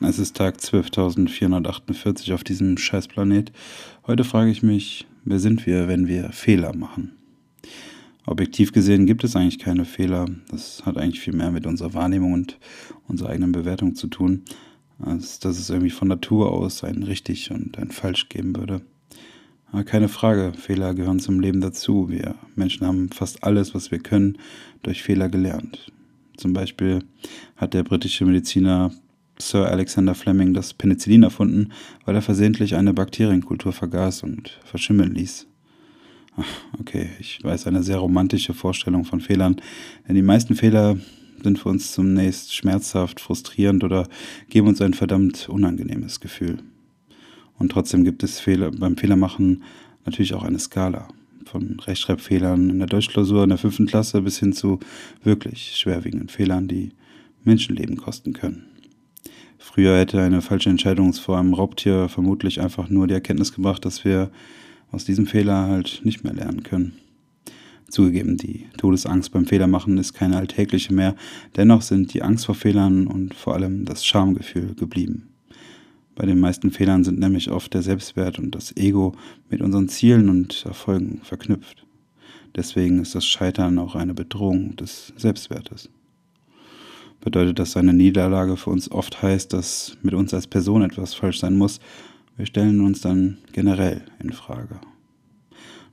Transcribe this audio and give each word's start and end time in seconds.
Es 0.00 0.18
ist 0.18 0.34
Tag 0.34 0.56
12.448 0.56 2.32
auf 2.32 2.42
diesem 2.42 2.78
Scheißplanet. 2.78 3.52
Heute 4.06 4.24
frage 4.24 4.50
ich 4.50 4.62
mich, 4.62 5.06
wer 5.26 5.38
sind 5.38 5.66
wir, 5.66 5.88
wenn 5.88 6.06
wir 6.06 6.30
Fehler 6.30 6.74
machen? 6.74 7.12
Objektiv 8.24 8.72
gesehen 8.72 9.04
gibt 9.04 9.24
es 9.24 9.36
eigentlich 9.36 9.58
keine 9.58 9.84
Fehler. 9.84 10.24
Das 10.50 10.86
hat 10.86 10.96
eigentlich 10.96 11.20
viel 11.20 11.34
mehr 11.34 11.50
mit 11.50 11.66
unserer 11.66 11.92
Wahrnehmung 11.92 12.32
und 12.32 12.58
unserer 13.08 13.28
eigenen 13.28 13.52
Bewertung 13.52 13.94
zu 13.94 14.06
tun, 14.06 14.42
als 15.00 15.38
dass 15.38 15.58
es 15.58 15.68
irgendwie 15.68 15.90
von 15.90 16.08
Natur 16.08 16.50
aus 16.50 16.82
ein 16.82 17.02
richtig 17.02 17.50
und 17.50 17.76
ein 17.78 17.90
falsch 17.90 18.30
geben 18.30 18.56
würde. 18.56 18.80
Aber 19.70 19.84
keine 19.84 20.08
Frage, 20.08 20.54
Fehler 20.56 20.94
gehören 20.94 21.20
zum 21.20 21.40
Leben 21.40 21.60
dazu. 21.60 22.08
Wir 22.08 22.36
Menschen 22.54 22.86
haben 22.86 23.10
fast 23.10 23.44
alles, 23.44 23.74
was 23.74 23.90
wir 23.90 23.98
können, 23.98 24.38
durch 24.82 25.02
Fehler 25.02 25.28
gelernt. 25.28 25.92
Zum 26.38 26.54
Beispiel 26.54 27.00
hat 27.56 27.74
der 27.74 27.82
britische 27.82 28.24
Mediziner 28.24 28.92
Sir 29.38 29.66
Alexander 29.66 30.14
Fleming 30.14 30.54
das 30.54 30.74
Penicillin 30.74 31.22
erfunden, 31.22 31.72
weil 32.04 32.14
er 32.14 32.22
versehentlich 32.22 32.74
eine 32.74 32.94
Bakterienkultur 32.94 33.72
vergaß 33.72 34.22
und 34.22 34.58
verschimmeln 34.64 35.14
ließ. 35.14 35.46
Okay, 36.78 37.08
ich 37.18 37.42
weiß 37.42 37.66
eine 37.66 37.82
sehr 37.82 37.98
romantische 37.98 38.54
Vorstellung 38.54 39.04
von 39.04 39.20
Fehlern, 39.20 39.56
denn 40.06 40.14
die 40.14 40.22
meisten 40.22 40.54
Fehler 40.54 40.96
sind 41.42 41.58
für 41.58 41.68
uns 41.68 41.92
zunächst 41.92 42.54
schmerzhaft, 42.54 43.20
frustrierend 43.20 43.84
oder 43.84 44.08
geben 44.48 44.68
uns 44.68 44.80
ein 44.80 44.94
verdammt 44.94 45.48
unangenehmes 45.48 46.20
Gefühl. 46.20 46.58
Und 47.58 47.72
trotzdem 47.72 48.04
gibt 48.04 48.22
es 48.22 48.38
Fehler, 48.38 48.70
beim 48.70 48.96
Fehlermachen 48.96 49.62
natürlich 50.04 50.34
auch 50.34 50.42
eine 50.42 50.58
Skala. 50.58 51.08
Von 51.44 51.78
Rechtschreibfehlern 51.80 52.70
in 52.70 52.78
der 52.78 52.88
Deutschklausur 52.88 53.44
in 53.44 53.50
der 53.50 53.58
fünften 53.58 53.86
Klasse 53.86 54.20
bis 54.22 54.38
hin 54.38 54.52
zu 54.52 54.80
wirklich 55.22 55.76
schwerwiegenden 55.76 56.28
Fehlern, 56.28 56.66
die 56.66 56.90
Menschenleben 57.44 57.96
kosten 57.96 58.32
können. 58.32 58.64
Früher 59.58 59.98
hätte 59.98 60.20
eine 60.20 60.42
falsche 60.42 60.70
Entscheidung 60.70 61.12
vor 61.12 61.38
einem 61.38 61.54
Raubtier 61.54 62.08
vermutlich 62.08 62.60
einfach 62.60 62.88
nur 62.88 63.06
die 63.06 63.14
Erkenntnis 63.14 63.52
gebracht, 63.52 63.84
dass 63.84 64.04
wir 64.04 64.30
aus 64.92 65.04
diesem 65.04 65.26
Fehler 65.26 65.66
halt 65.66 66.00
nicht 66.04 66.24
mehr 66.24 66.34
lernen 66.34 66.62
können. 66.62 66.96
Zugegeben, 67.88 68.36
die 68.36 68.66
Todesangst 68.78 69.30
beim 69.30 69.46
Fehlermachen 69.46 69.96
ist 69.98 70.12
keine 70.12 70.36
alltägliche 70.36 70.92
mehr, 70.92 71.14
dennoch 71.56 71.82
sind 71.82 72.14
die 72.14 72.22
Angst 72.22 72.46
vor 72.46 72.54
Fehlern 72.54 73.06
und 73.06 73.34
vor 73.34 73.54
allem 73.54 73.84
das 73.84 74.04
Schamgefühl 74.04 74.74
geblieben. 74.74 75.28
Bei 76.16 76.26
den 76.26 76.40
meisten 76.40 76.70
Fehlern 76.70 77.04
sind 77.04 77.18
nämlich 77.18 77.50
oft 77.50 77.74
der 77.74 77.82
Selbstwert 77.82 78.38
und 78.38 78.54
das 78.54 78.76
Ego 78.76 79.14
mit 79.50 79.60
unseren 79.60 79.88
Zielen 79.88 80.28
und 80.28 80.64
Erfolgen 80.64 81.20
verknüpft. 81.22 81.86
Deswegen 82.56 83.00
ist 83.00 83.14
das 83.14 83.26
Scheitern 83.26 83.78
auch 83.78 83.94
eine 83.94 84.14
Bedrohung 84.14 84.76
des 84.76 85.12
Selbstwertes. 85.16 85.90
Bedeutet 87.20 87.58
das 87.58 87.76
eine 87.76 87.92
Niederlage 87.92 88.56
für 88.56 88.70
uns 88.70 88.90
oft 88.90 89.22
heißt, 89.22 89.52
dass 89.52 89.96
mit 90.02 90.14
uns 90.14 90.32
als 90.32 90.46
Person 90.46 90.82
etwas 90.82 91.14
falsch 91.14 91.40
sein 91.40 91.56
muss, 91.56 91.80
wir 92.36 92.46
stellen 92.46 92.80
uns 92.80 93.00
dann 93.00 93.38
generell 93.52 94.02
in 94.22 94.32
Frage. 94.32 94.78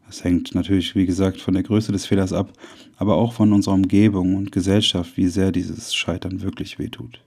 Das 0.06 0.24
hängt 0.24 0.54
natürlich, 0.54 0.94
wie 0.94 1.06
gesagt, 1.06 1.40
von 1.40 1.54
der 1.54 1.64
Größe 1.64 1.92
des 1.92 2.06
Fehlers 2.06 2.34
ab, 2.34 2.54
aber 2.98 3.16
auch 3.16 3.34
von 3.34 3.54
unserer 3.54 3.74
Umgebung 3.74 4.36
und 4.36 4.52
Gesellschaft, 4.52 5.18
wie 5.18 5.28
sehr 5.28 5.52
dieses 5.52 5.96
Scheitern 5.96 6.42
wirklich 6.42 6.78
wehtut. 6.78 7.22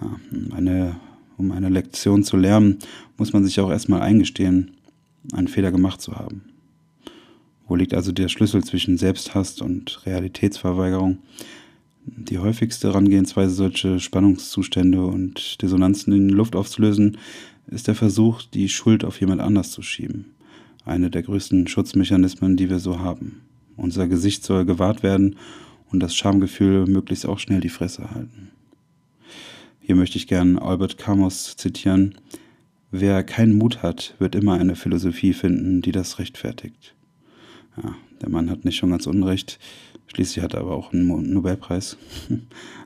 Ja, 0.00 0.56
eine 0.56 0.96
um 1.42 1.52
eine 1.52 1.68
Lektion 1.68 2.22
zu 2.22 2.36
lernen, 2.36 2.78
muss 3.16 3.32
man 3.32 3.44
sich 3.44 3.58
auch 3.60 3.70
erstmal 3.70 4.00
eingestehen, 4.00 4.72
einen 5.32 5.48
Fehler 5.48 5.72
gemacht 5.72 6.00
zu 6.00 6.14
haben. 6.14 6.42
Wo 7.66 7.74
liegt 7.74 7.94
also 7.94 8.12
der 8.12 8.28
Schlüssel 8.28 8.62
zwischen 8.64 8.98
Selbsthass 8.98 9.60
und 9.60 10.04
Realitätsverweigerung? 10.06 11.18
Die 12.04 12.38
häufigste 12.38 12.88
Herangehensweise, 12.88 13.54
solche 13.54 14.00
Spannungszustände 14.00 15.04
und 15.04 15.62
Dissonanzen 15.62 16.12
in 16.12 16.28
Luft 16.28 16.56
aufzulösen, 16.56 17.16
ist 17.68 17.86
der 17.86 17.94
Versuch, 17.94 18.42
die 18.42 18.68
Schuld 18.68 19.04
auf 19.04 19.20
jemand 19.20 19.40
anders 19.40 19.70
zu 19.70 19.82
schieben. 19.82 20.26
Eine 20.84 21.10
der 21.10 21.22
größten 21.22 21.68
Schutzmechanismen, 21.68 22.56
die 22.56 22.68
wir 22.68 22.80
so 22.80 22.98
haben. 22.98 23.42
Unser 23.76 24.08
Gesicht 24.08 24.44
soll 24.44 24.64
gewahrt 24.64 25.02
werden 25.02 25.36
und 25.90 26.00
das 26.00 26.16
Schamgefühl 26.16 26.86
möglichst 26.86 27.24
auch 27.24 27.38
schnell 27.38 27.60
die 27.60 27.68
Fresse 27.68 28.10
halten. 28.10 28.50
Hier 29.80 29.94
möchte 29.94 30.18
ich 30.18 30.26
gern 30.26 30.58
Albert 30.58 30.98
Camus 30.98 31.56
zitieren. 31.56 32.14
Wer 32.90 33.22
keinen 33.22 33.56
Mut 33.56 33.82
hat, 33.82 34.14
wird 34.18 34.34
immer 34.34 34.54
eine 34.54 34.74
Philosophie 34.74 35.32
finden, 35.32 35.82
die 35.82 35.92
das 35.92 36.18
rechtfertigt. 36.18 36.94
Ja, 37.82 37.94
der 38.20 38.28
Mann 38.28 38.50
hat 38.50 38.64
nicht 38.64 38.76
schon 38.76 38.90
ganz 38.90 39.06
Unrecht. 39.06 39.58
Schließlich 40.08 40.44
hat 40.44 40.54
er 40.54 40.60
aber 40.60 40.76
auch 40.76 40.92
einen 40.92 41.32
Nobelpreis. 41.32 41.96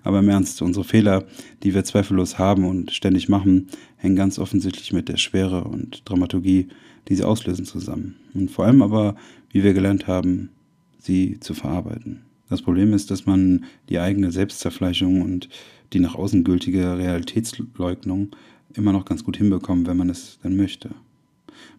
aber 0.05 0.21
im 0.21 0.29
Ernst, 0.29 0.63
unsere 0.63 0.85
Fehler, 0.85 1.25
die 1.63 1.75
wir 1.75 1.85
zweifellos 1.85 2.39
haben 2.39 2.65
und 2.65 2.93
ständig 2.93 3.29
machen, 3.29 3.69
hängen 3.97 4.17
ganz 4.17 4.39
offensichtlich 4.39 4.93
mit 4.93 5.09
der 5.09 5.17
Schwere 5.17 5.65
und 5.65 6.09
Dramaturgie, 6.09 6.69
die 7.09 7.15
sie 7.17 7.25
auslösen, 7.25 7.65
zusammen. 7.65 8.17
Und 8.35 8.51
vor 8.51 8.65
allem 8.65 8.83
aber, 8.83 9.17
wie 9.51 9.65
wir 9.65 9.75
gelernt 9.75 10.07
haben, 10.07 10.51
sie 10.99 11.39
zu 11.41 11.55
verarbeiten. 11.55 12.23
Das 12.49 12.63
Problem 12.63 12.93
ist, 12.93 13.11
dass 13.11 13.27
man 13.27 13.65
die 13.89 13.99
eigene 13.99 14.31
Selbstzerfleischung 14.31 15.23
und 15.23 15.49
die 15.93 16.01
nach 16.01 16.15
außen 16.15 16.45
gültige 16.45 16.97
Realitätsleugnung 16.97 18.31
immer 18.75 18.93
noch 18.93 19.05
ganz 19.05 19.25
gut 19.25 19.37
hinbekommen, 19.37 19.87
wenn 19.87 19.97
man 19.97 20.11
es 20.11 20.39
denn 20.45 20.57
möchte. 20.57 20.91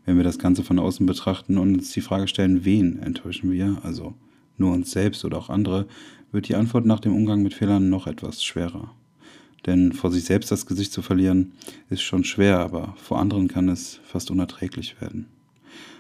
Wenn 0.06 0.18
wir 0.18 0.24
das 0.24 0.40
Ganze 0.40 0.64
von 0.64 0.80
außen 0.80 1.06
betrachten 1.06 1.58
und 1.58 1.76
uns 1.76 1.92
die 1.92 2.02
Frage 2.02 2.28
stellen, 2.28 2.66
wen 2.66 3.00
enttäuschen 3.00 3.52
wir, 3.52 3.78
also 3.84 4.14
nur 4.58 4.74
uns 4.74 4.92
selbst 4.92 5.26
oder 5.26 5.38
auch 5.38 5.50
andere, 5.50 5.88
wird 6.32 6.48
die 6.50 6.56
Antwort 6.56 6.86
nach 6.86 7.00
dem 7.00 7.16
Umgang 7.16 7.42
mit 7.44 7.54
Fehlern 7.54 7.90
noch 7.90 8.08
etwas 8.08 8.44
schwerer. 8.44 8.92
Denn 9.66 9.92
vor 9.92 10.12
sich 10.12 10.24
selbst 10.24 10.52
das 10.52 10.66
Gesicht 10.66 10.94
zu 10.94 11.02
verlieren, 11.02 11.54
ist 11.90 12.02
schon 12.02 12.24
schwer, 12.24 12.60
aber 12.60 12.94
vor 12.98 13.20
anderen 13.20 13.48
kann 13.48 13.70
es 13.70 14.00
fast 14.04 14.32
unerträglich 14.32 15.02
werden. 15.02 15.28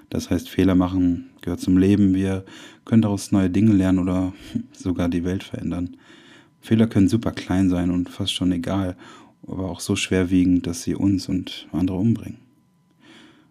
Das 0.09 0.29
heißt, 0.29 0.50
Fehler 0.50 0.75
machen 0.75 1.29
gehört 1.41 1.59
zum 1.59 1.78
Leben. 1.78 2.13
Wir 2.13 2.46
können 2.85 3.01
daraus 3.01 3.31
neue 3.31 3.50
Dinge 3.50 3.73
lernen 3.73 4.00
oder 4.00 4.34
sogar 4.72 5.09
die 5.09 5.23
Welt 5.23 5.44
verändern. 5.44 5.97
Fehler 6.62 6.88
können 6.88 7.09
super 7.09 7.31
klein 7.31 7.69
sein 7.69 7.91
und 7.91 8.09
fast 8.09 8.34
schon 8.34 8.51
egal, 8.51 8.97
aber 9.46 9.69
auch 9.69 9.79
so 9.79 9.96
schwerwiegend, 9.96 10.67
dass 10.67 10.84
sie 10.84 10.96
uns 10.96 11.29
und 11.29 11.67
andere 11.72 11.97
umbringen. 11.97 12.40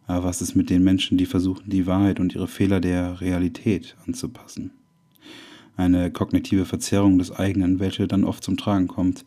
Aber 0.07 0.25
was 0.25 0.41
ist 0.41 0.55
mit 0.55 0.71
den 0.71 0.85
Menschen, 0.85 1.19
die 1.19 1.27
versuchen, 1.27 1.69
die 1.69 1.87
Wahrheit 1.87 2.21
und 2.21 2.35
ihre 2.35 2.49
Fehler 2.49 2.81
der 2.81 3.21
Realität 3.21 3.97
anzupassen? 4.07 4.71
Eine 5.77 6.11
kognitive 6.11 6.65
Verzerrung 6.65 7.19
des 7.19 7.33
eigenen, 7.33 7.81
welche 7.81 8.07
dann 8.07 8.25
oft 8.25 8.43
zum 8.43 8.57
Tragen 8.57 8.89
kommt, 8.89 9.25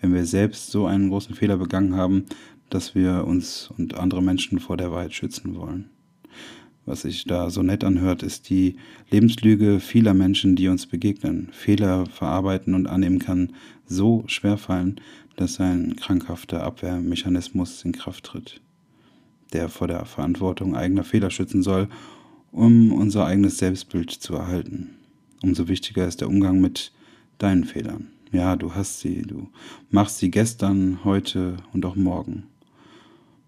wenn 0.00 0.12
wir 0.12 0.26
selbst 0.26 0.70
so 0.70 0.86
einen 0.86 1.10
großen 1.10 1.34
Fehler 1.34 1.56
begangen 1.56 1.96
haben, 1.96 2.24
dass 2.70 2.94
wir 2.94 3.24
uns 3.26 3.70
und 3.76 3.94
andere 3.94 4.22
Menschen 4.22 4.58
vor 4.58 4.76
der 4.76 4.90
Wahrheit 4.90 5.14
schützen 5.14 5.54
wollen 5.54 5.90
was 6.84 7.02
sich 7.02 7.24
da 7.24 7.50
so 7.50 7.62
nett 7.62 7.84
anhört, 7.84 8.22
ist 8.22 8.50
die 8.50 8.76
Lebenslüge 9.10 9.80
vieler 9.80 10.14
Menschen, 10.14 10.56
die 10.56 10.68
uns 10.68 10.86
begegnen. 10.86 11.48
Fehler 11.52 12.06
verarbeiten 12.06 12.74
und 12.74 12.86
annehmen 12.86 13.18
kann 13.18 13.52
so 13.86 14.24
schwer 14.26 14.58
fallen, 14.58 15.00
dass 15.36 15.60
ein 15.60 15.96
krankhafter 15.96 16.62
Abwehrmechanismus 16.62 17.84
in 17.84 17.92
Kraft 17.92 18.24
tritt, 18.24 18.60
der 19.52 19.68
vor 19.68 19.86
der 19.86 20.04
Verantwortung 20.04 20.74
eigener 20.74 21.04
Fehler 21.04 21.30
schützen 21.30 21.62
soll, 21.62 21.88
um 22.50 22.92
unser 22.92 23.26
eigenes 23.26 23.58
Selbstbild 23.58 24.10
zu 24.10 24.34
erhalten. 24.34 24.90
Umso 25.42 25.66
wichtiger 25.68 26.06
ist 26.06 26.20
der 26.20 26.28
Umgang 26.28 26.60
mit 26.60 26.92
deinen 27.38 27.64
Fehlern. 27.64 28.08
Ja, 28.30 28.56
du 28.56 28.74
hast 28.74 29.00
sie, 29.00 29.22
du 29.22 29.50
machst 29.90 30.18
sie 30.18 30.30
gestern, 30.30 31.04
heute 31.04 31.56
und 31.72 31.84
auch 31.84 31.96
morgen. 31.96 32.44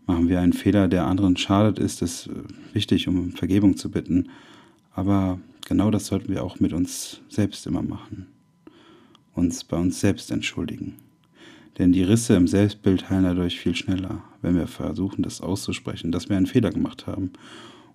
Machen 0.07 0.29
wir 0.29 0.41
einen 0.41 0.53
Fehler, 0.53 0.89
der 0.89 1.07
anderen 1.07 1.37
schadet, 1.37 1.79
ist 1.79 2.03
es 2.03 2.27
äh, 2.27 2.33
wichtig, 2.75 3.09
um 3.09 3.33
Vergebung 3.33 3.77
zu 3.77 3.91
bitten. 3.91 4.29
Aber 4.93 5.41
genau 5.67 5.91
das 5.91 6.07
sollten 6.07 6.29
wir 6.29 6.45
auch 6.45 6.61
mit 6.61 6.73
uns 6.73 7.21
selbst 7.29 7.67
immer 7.67 7.83
machen. 7.83 8.27
Uns 9.33 9.65
bei 9.65 9.79
uns 9.79 10.01
selbst 10.01 10.31
entschuldigen. 10.31 10.97
Denn 11.79 11.93
die 11.93 12.03
Risse 12.03 12.35
im 12.35 12.47
Selbstbild 12.47 13.09
heilen 13.09 13.25
dadurch 13.25 13.59
viel 13.59 13.75
schneller, 13.75 14.23
wenn 14.43 14.55
wir 14.55 14.67
versuchen, 14.67 15.23
das 15.23 15.41
auszusprechen, 15.41 16.13
dass 16.13 16.29
wir 16.29 16.37
einen 16.37 16.47
Fehler 16.47 16.71
gemacht 16.71 17.07
haben 17.07 17.33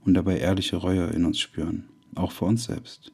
und 0.03 0.15
dabei 0.15 0.39
ehrliche 0.39 0.77
Reue 0.77 1.07
in 1.11 1.25
uns 1.25 1.39
spüren, 1.39 1.85
auch 2.15 2.31
für 2.31 2.45
uns 2.45 2.65
selbst. 2.65 3.11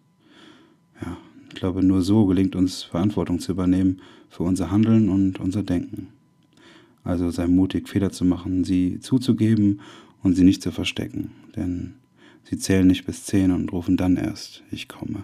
Ja, 1.01 1.17
ich 1.49 1.55
glaube, 1.55 1.83
nur 1.83 2.01
so 2.01 2.25
gelingt 2.25 2.55
uns 2.55 2.83
Verantwortung 2.83 3.39
zu 3.39 3.51
übernehmen 3.51 4.01
für 4.29 4.43
unser 4.43 4.71
Handeln 4.71 5.09
und 5.09 5.39
unser 5.39 5.63
Denken. 5.63 6.07
Also 7.03 7.29
sei 7.29 7.47
mutig, 7.47 7.87
Fehler 7.87 8.11
zu 8.11 8.25
machen, 8.25 8.63
sie 8.63 8.99
zuzugeben 8.99 9.81
und 10.23 10.35
sie 10.35 10.43
nicht 10.43 10.63
zu 10.63 10.71
verstecken, 10.71 11.31
denn 11.55 11.93
sie 12.43 12.57
zählen 12.57 12.87
nicht 12.87 13.05
bis 13.05 13.23
zehn 13.25 13.51
und 13.51 13.71
rufen 13.71 13.95
dann 13.95 14.17
erst, 14.17 14.63
ich 14.71 14.87
komme. 14.87 15.23